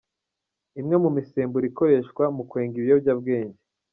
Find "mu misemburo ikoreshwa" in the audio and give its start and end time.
1.03-2.23